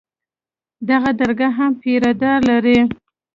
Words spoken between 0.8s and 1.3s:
دغه